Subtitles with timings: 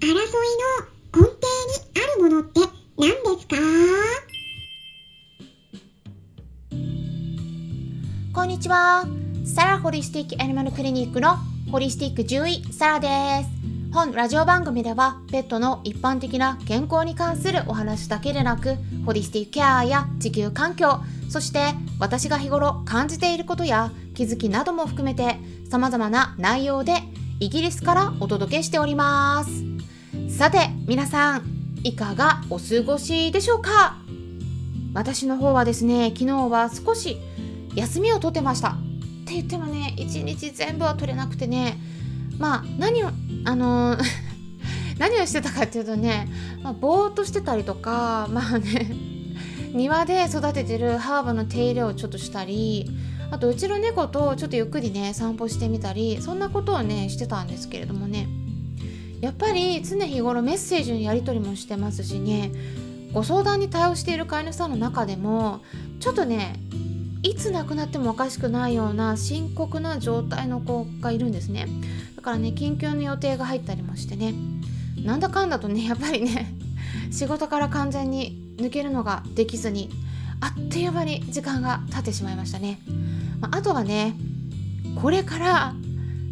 [0.00, 0.22] 争いの
[1.12, 1.40] 根底に
[1.96, 2.60] あるものって
[2.96, 3.56] 何ですか？
[8.32, 9.06] こんにちは。
[9.44, 11.34] サラホリスティックアニマルクリニックの
[11.72, 13.08] ホリスティック獣医サラで
[13.42, 13.50] す。
[13.92, 25.38] 本ラジオ番組ではペットの一般的な健康に関するお話だけでなくホリスティックケアや地球環境そして私が日頃感じていることや気づきなども含めて
[25.70, 26.98] 様々な内容で
[27.40, 29.64] イギリスからお届けしております
[30.38, 33.96] さて皆さんいかがお過ごしでしょうか？
[34.94, 37.18] 私の方はですね昨日は少し
[37.74, 38.68] 休みを取ってました。
[38.68, 38.72] っ
[39.26, 41.76] て言ってもね一日全部は取れなくてね。
[42.38, 43.08] まあ何を
[43.46, 44.00] あのー
[45.00, 46.28] 何をしてたかっていうとね、
[46.62, 48.94] まあ、ぼーっとしてたりとかまあね
[49.74, 52.88] 庭で育ててるハーブの手入れをちょっとしたり
[53.32, 58.28] あとうちの猫とちょっとゆっくりね散歩してみたりそんなことをねしてたんですけれどもね。
[59.20, 62.52] やっぱり常日頃メッセージのやり取りもしてますしね。
[63.12, 65.60] ご相談に対応している飼い主さんの中でも
[65.98, 66.60] ちょっとね
[67.22, 71.66] いつ亡くなってもおかしくないような深刻な状態の子がいるんですね。
[72.16, 74.34] だからね緊急の予定が入ったりもしてね。
[75.04, 76.54] なんだかんだとねやっぱりね
[77.10, 79.90] 仕事から完全に抜けるのができずに
[80.40, 82.80] あっという間に時間が経ってしまいましたね、
[83.40, 84.14] まあ、あとはね
[85.00, 85.74] これから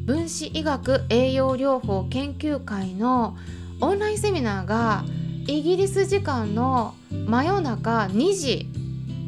[0.06, 3.36] 分子医学栄養療法研究会の
[3.80, 5.04] オンラインセミナーが
[5.48, 8.68] イギリス時間の真夜中2時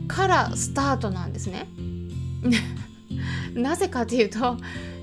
[0.07, 1.67] からスタートなんですね。
[3.55, 4.57] なぜかというと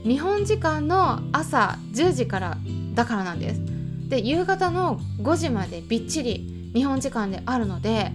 [0.03, 2.57] 日本時間の朝10時から
[2.93, 3.61] だからなんです。
[4.07, 8.13] で夕方の5時までびっちり日本時間であるので、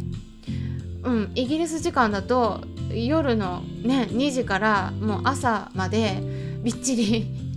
[1.02, 6.22] うん、イギリス時間だと夜のね2時からもう朝まで
[6.62, 7.49] びっちり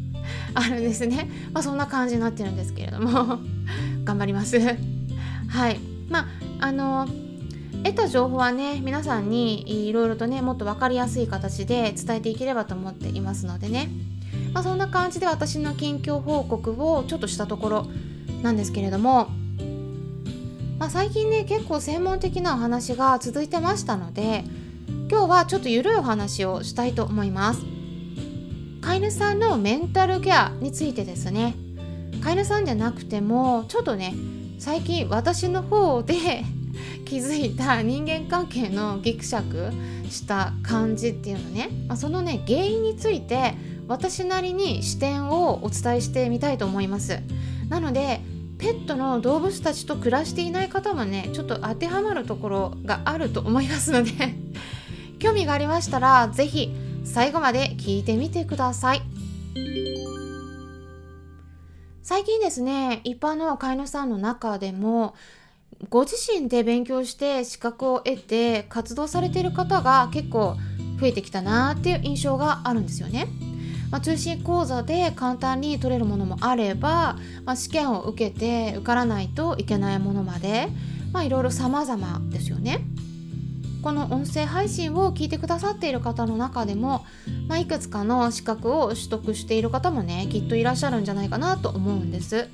[0.54, 1.30] あるんですね。
[1.52, 3.40] まあそんな感じになってるんですけれども。
[4.04, 4.60] 頑張ります。
[5.48, 5.80] はい。
[6.10, 6.28] まあ
[6.60, 7.08] あの
[7.84, 13.89] 得た情報はね皆さんにいろいろとねもっと分かりやすい形で伝えていければと思っていますのでね、
[14.54, 17.88] まあ、そんな感じで私の近況報告をちょっとしたところ
[18.42, 19.27] なんですけれども、
[20.80, 24.45] まあ、最近ね結構専門的なお話が続いてましたので
[25.10, 27.73] 今日はちょっと緩いお話をしたいと思います。
[28.83, 31.55] 飼い主さんのメンタルケアについてですね。
[32.21, 34.14] 飼い主さんじゃなくてもちょっとね
[34.60, 36.44] 最近私の方で
[37.05, 39.73] 気づいた人間関係のギクシャク
[40.10, 43.55] した感じっていうのね、まあ、そのね原因について
[43.88, 47.20] 私なりに視点をお伝えしてみたいと思います。
[47.70, 48.20] なので
[48.58, 54.11] ペットの動物たちと暮らしていない方もねちょっと当てはまるところがあると思いますので
[55.20, 59.02] 興味がありましたら是非最後まで聞いてみてください
[62.02, 65.15] 最近ですね一般の飼い主さんの中でも
[65.89, 70.55] ご自身で勉強して資格を得て活動されている方が結構
[70.99, 73.27] 増えてきたなっていう印象があるんですよね。
[73.91, 77.15] まあ、通信講座で簡単に取れるものもあれば、
[77.45, 80.70] まあ、試験を受けて受からないといけないものまで、
[81.11, 82.80] まあ、いろいろ様々ですよね。
[83.83, 87.05] この音声配信を聞いてくださっている方の中でも、
[87.49, 92.48] まあ、いくつかの資格を取得している方もねきっといらっしゃるんじゃないかなと思うんです。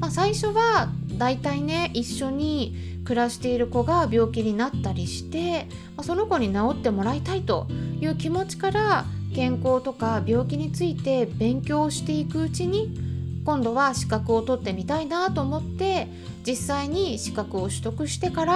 [0.00, 7.68] まあ、最初はだいたいね一緒に暮らしている子が病気になったりして、まあ、その子に治ってもらいたいと
[8.00, 9.04] いう気持ちから
[9.34, 12.98] 健康とか病気について勉強していくうちに
[13.44, 16.08] 今度は資格を取ってみたいなと思って
[16.46, 18.54] 実際に資格を取得してから、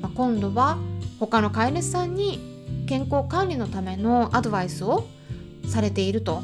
[0.00, 0.78] まあ、今度は
[1.18, 2.40] 他の飼い主さんに
[2.86, 5.06] 健康管理のためのアドバイスを
[5.68, 6.42] されていると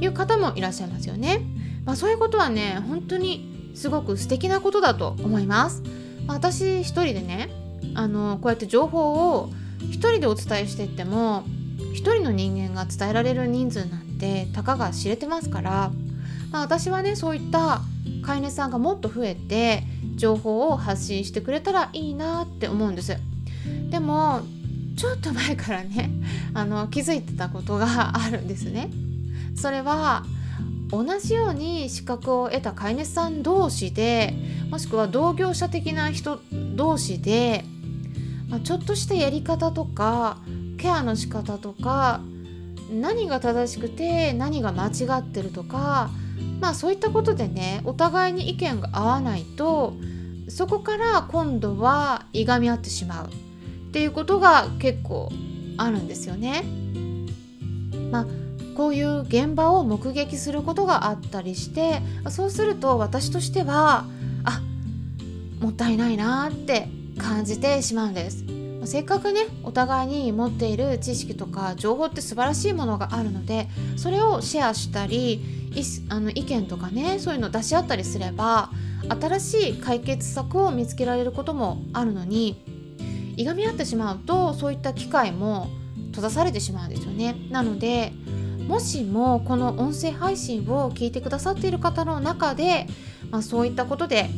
[0.00, 1.42] いう方もいらっしゃいますよね。
[1.84, 5.82] まあ、そういうことはね本当にすごく素敵なことだと思います。
[6.26, 7.50] まあ、私一人でね
[7.94, 9.50] あのこうやって情報を
[9.90, 11.44] 一人でお伝えしていっても
[11.94, 15.90] 一人の人間が伝えられる人数なんてたかが知れてますから、
[16.50, 17.80] まあ、私はねそういった
[18.22, 19.82] 飼い主さんがもっと増えて
[20.16, 23.16] 情報を発信してくれたらいいなって思うんです。
[23.90, 24.40] でも
[24.96, 26.10] ちょっと前からね
[26.54, 28.90] あの気づいてたことがあるんですね。
[29.54, 30.24] それは
[30.90, 34.34] 同じように資格を得た飼い主さん同士で
[34.70, 36.40] もしくは同業者的な人
[36.74, 37.64] 同士で、
[38.48, 40.38] まあ、ちょっとしたやり方とか
[40.78, 42.20] ケアの仕方とか
[42.92, 46.10] 何が正しくて何が間違ってるとか
[46.60, 49.94] まあそういったことでねお互いに意見が合わないと
[50.48, 53.30] そこから今度はいがみ合ってしまう
[53.90, 55.30] っていうことが結構
[55.76, 56.62] あるんですよね。
[58.12, 58.26] まあ
[58.76, 62.00] こういう現場を目撃することがあったりして
[62.30, 64.06] そうすると私としては
[64.44, 64.62] あ
[65.60, 66.88] もったいないなって
[67.18, 68.44] 感じてしまうんです
[68.84, 75.42] せっかくねお互いに持っている知識とか情報って素晴らしいものがあるのでそれをシェアしたり
[76.08, 78.70] あの意見とかねそういうの出し合ったりすれば
[79.20, 82.64] 新しい解決策を見つけられることもあるのに
[83.40, 85.68] いがみ合ってしまうとそういった機会も
[86.10, 87.36] 閉ざされてしまうんですよね。
[87.50, 88.12] なので
[88.68, 92.86] もしもこの音声配信を聞いてくださっている方の中で、
[93.30, 94.28] まあ、そういったことで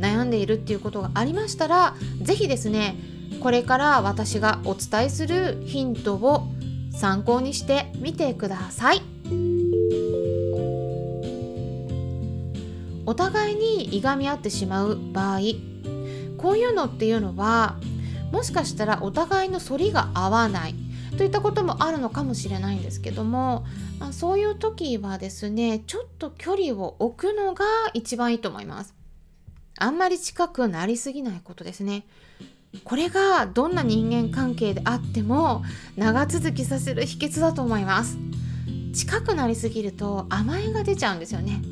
[0.00, 2.96] 悩んでいるっていうことがありましたら是非ですね
[3.40, 6.48] これから私がお伝えするヒントを
[6.92, 9.02] 参考にしてみてください。
[13.08, 15.40] お互いにいがみ合ってしまう場合
[16.38, 17.76] こういうのっていうのは
[18.32, 20.74] もしかしたらお互いの反りが合わない。
[21.16, 23.64] といったこともあるのかもしれないんですけども、
[24.00, 27.64] あ、そういう時はですねちょっと距離を置くのが
[27.94, 28.94] 一番いいと思います。
[29.78, 32.06] あんまり近くなりすぎないことですね。
[32.84, 35.64] これがどんな人間関係であっても
[35.96, 38.18] 長続きさせる秘訣だと思います。
[38.92, 41.62] 近くなりすぎると甘えが出ちゃうんですよね。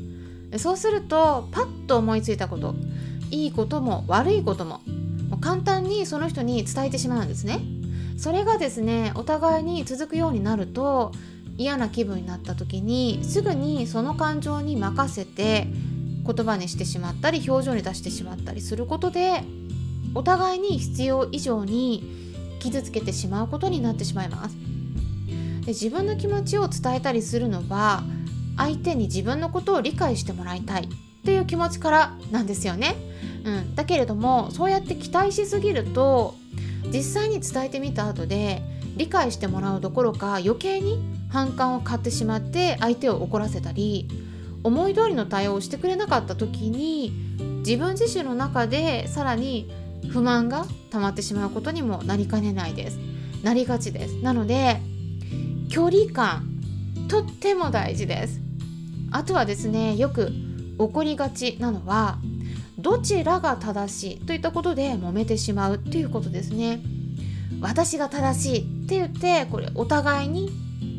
[0.57, 2.75] そうするとパッと思いついたこと
[3.29, 4.81] いいことも悪いことも
[5.35, 7.59] もう簡単にその人に伝えてしまうんですね。
[8.17, 11.11] それがですねお互いに続くようになると
[11.57, 15.67] 嫌な気分になった時にすぐにその感情に任せて
[16.25, 19.43] 言葉にしてしまったり表情に出してしまったりすることで
[20.13, 22.01] お互いに必要以上に
[22.59, 24.55] 傷つけてしまうことになってしまいます。
[25.65, 28.03] で自分の気持ちを伝えたりするのは
[28.55, 30.87] 相手に自分のことを理解してもらいたいっ
[31.25, 32.95] ていう気持ちからなんですよね、
[33.45, 36.35] うん、だけれどもそうやって期待しすぎると
[36.91, 38.61] 実際に伝えてみた後で
[38.97, 40.99] 理解してもらうどころか余計に
[41.29, 44.07] 反感を買ってしまって相手を怒らせたり
[44.63, 47.11] 思い通りの対応をしてくれなかった時に
[47.59, 49.71] 自分自身の中でさらに
[50.09, 52.99] 不満が溜まってしまうことにもなりかねないです。
[53.43, 54.15] なりがちです。
[54.21, 54.79] なので
[55.69, 56.47] 距離感
[57.07, 58.39] とっても大事です。
[59.11, 60.31] あとはですねよく
[60.79, 62.17] 起こりがちなのは
[62.85, 66.81] どちらが正しいといったことで揉めてしまうっていうことですね。
[67.59, 70.51] 私が正しいって言ってこれお互いに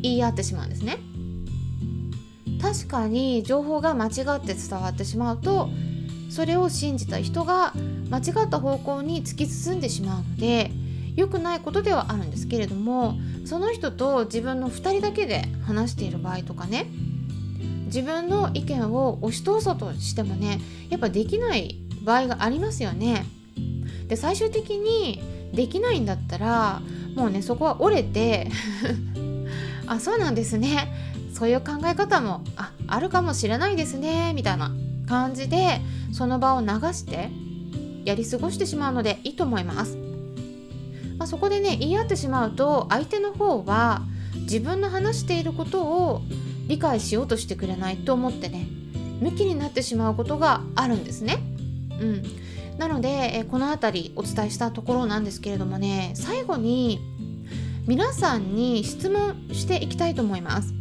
[0.03, 0.97] 言い合ってしまうんですね。
[2.61, 5.69] 確かに情報が間違って伝わってしまうと
[6.29, 7.73] それを信じた人が
[8.09, 10.71] 間違った方向に突き進んでしまうので
[11.15, 16.87] 良くないことではあるんですけれどもその人と自分の2人だけで話している場合とかね
[17.87, 23.25] 自分の意見を押し通そうとしてもねやっぱできない場合がありますよね。
[24.07, 25.21] で最終的に
[25.53, 26.81] できないんだったら
[27.15, 28.49] もうねそこは折れて
[29.87, 30.93] あそうなんですね
[31.33, 34.71] そういう考え方もああるかもしれないですねみたいな
[35.07, 35.81] 感じで
[36.11, 37.29] その場を流して
[38.05, 39.97] やり過ごしてしまうのでいいと思います。
[41.17, 44.03] まあ、そこでね言い合ってしまうと相手の方は
[44.41, 46.21] 自分の話していることを
[46.67, 48.67] 理解しようとしてくれないと思ってね
[49.21, 51.39] 抜きになってしまうことがあるんですね。
[51.99, 52.23] うん、
[52.77, 56.99] なのでえこの辺りお伝えしたところなんですけれどもね最後に
[57.87, 60.73] 皆さんに質問していきたいと思います。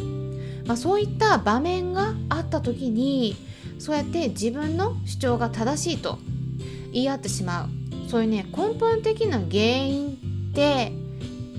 [0.66, 3.36] まあ、そういった場面があった時に
[3.78, 6.18] そうやって自分の主張が正しいと
[6.92, 7.68] 言い合ってしまう
[8.10, 10.18] そういうね根本的な原因
[10.50, 10.92] って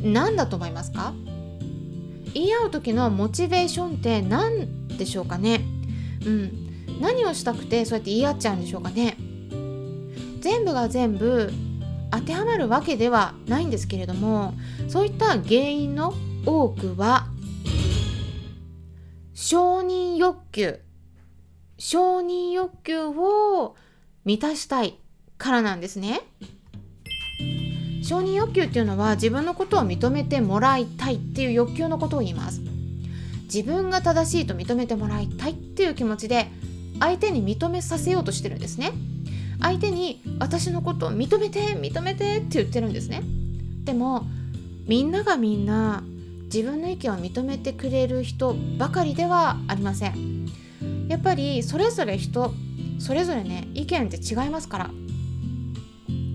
[0.03, 1.13] 何だと思いますか？
[2.37, 5.65] 言い合う時のモチベーションって何でしょうかね？
[6.23, 6.99] うん。
[7.01, 9.17] 何をしたくてそうやって言い合っちゃうんでしょうかね？
[10.41, 11.51] 全部が全部
[12.11, 14.53] 当てはまるわけではないんですけれども
[14.87, 16.13] そういった原因の
[16.45, 17.27] 多くは
[19.33, 20.79] 承認欲求。
[21.79, 23.75] 承認欲求を
[24.25, 24.99] 満たしたい
[25.37, 26.21] からなんですね。
[28.07, 32.61] 承認欲求っていうのは自分のことを認めてもらいたいっていう欲求のことを言います。
[33.53, 36.47] 自分が正しいと認めてもらいたいっていう気持ちで
[37.01, 38.93] 相手に認めさせようとしてるんですね。
[39.59, 43.23] 相手に私のことを認めて認めてって言ってるんですね。
[43.83, 44.25] でも
[44.85, 46.01] みんながみんな
[46.45, 50.47] 自分の意見を認めてくれる人ばかりではありません。
[51.09, 52.53] やっぱりそれぞれ人
[52.99, 54.91] それぞれね意見って違いますから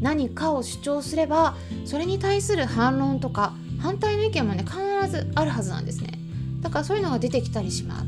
[0.02, 4.76] 何かを主張すればそれに対する反論とか反対の意見もね必
[5.08, 6.18] ずあるはずなんですね。
[6.60, 8.06] だからそういうのが出てきたりします。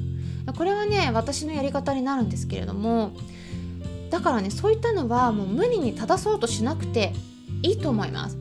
[0.52, 3.12] これはね私のやり方になるんですけれども
[4.10, 7.14] だからねそういったのはもう無理に正そうとしなくて
[7.62, 8.36] いいと思います。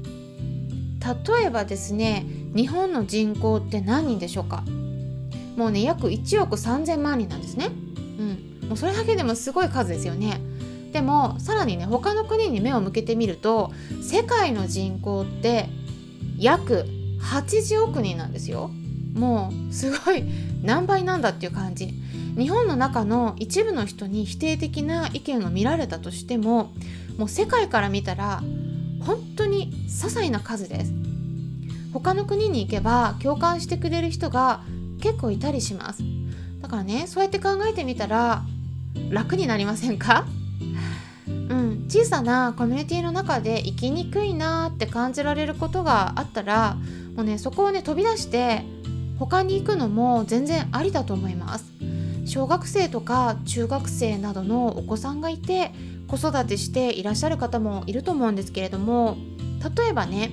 [1.38, 4.64] 例えばですね日本の人口って何人でしょうか。
[5.56, 7.70] もうね約1億3000万人なんですね。
[8.20, 10.40] うん、もうそれだけでもすごい数ですよね。
[10.94, 15.68] でもさらにね他の国に目を向けてみると世界の人口って
[16.38, 16.86] 約
[17.20, 18.70] 80億人なんですよ。
[19.14, 20.24] もうすごい
[20.64, 21.94] 何倍なんだっていう感じ。
[22.38, 26.72] 日本の中の一部の人に否定的な意見が見られたとしても
[27.18, 28.42] もう世界から見たら
[29.02, 30.94] 本当に些細な数です。
[31.92, 34.64] 他の国に行けば共感してくれる人が
[35.00, 36.04] 結構いたりします。
[36.62, 38.44] だからねそうやって考えてみたら
[39.10, 40.26] 楽になりませんか？
[41.94, 46.76] 小さなコミュニティの中で生きにくいなって感じられることがあったら
[47.16, 48.64] もうねそこをね飛び出して
[49.20, 51.66] 他に行くのも全然ありだと思います。
[52.26, 55.72] 小学生とか中学生などのお子さんがいて
[56.08, 59.16] 子育てしていらっしゃる方もいると思うんですけれども
[59.78, 60.32] 例えばね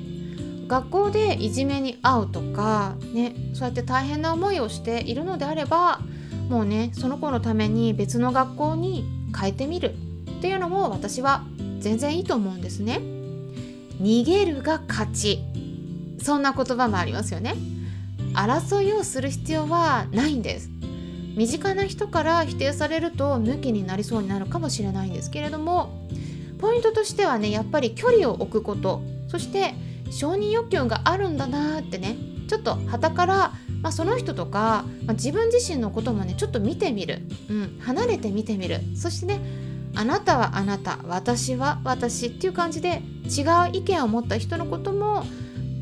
[0.67, 6.00] 学校でいじめに遭うとかねそうやって大変な思いをしているのであれば
[6.49, 9.05] もうねその子のために別の学校に
[9.38, 9.95] 変えてみる
[10.38, 11.45] っていうのも私は
[11.80, 13.00] 全然いいと思うんですね。
[14.00, 15.40] 逃げるが勝ち。
[16.22, 17.56] そんな言葉もありますよね。
[18.34, 20.70] 争いをする必要はないんです。
[21.37, 26.08] 身近な人から否定されると抜きになりそうになるかもしれないんですけれども
[26.58, 29.02] ポイントとしてはねやっぱり距離を置くこと。
[29.28, 29.75] そして
[30.10, 32.16] 承認欲求があるんだなーってね
[32.49, 38.80] ちょっと旗から、まあ、その人とか、まあ、自分自身のこともねちょっと見てみる、うん、離れて見てみる。
[38.96, 39.40] そしてね
[39.94, 45.25] あなたはあなた私は私っていう感じで違う意見を持った人のことも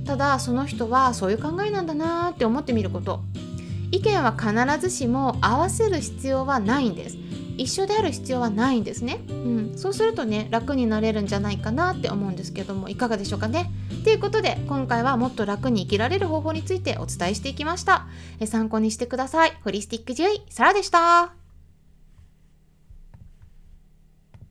[0.04, 3.20] ただその人はそういう考えなんだなーって思ってみること。
[3.90, 7.16] 意見は必ずしも合わせる必要はないんです。
[7.56, 13.70] 一緒である必要はないんですね、うん、そうするとね楽になれるんじゃないかなって思うんですけどもいかがでしょうかね。
[14.04, 18.06] ということで今回はもっと楽に生きられる方法についてお伝えしていきました。
[18.46, 19.58] 参考にしてください。
[19.64, 21.37] ホリスティック獣医サラでした。